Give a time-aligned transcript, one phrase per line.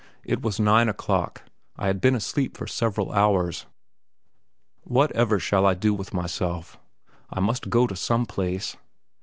[0.23, 1.43] It was nine o'clock;
[1.75, 3.67] I had been asleep for several hours.
[4.81, 6.79] Whatever shall I do with myself?
[7.29, 8.75] I must go to some place.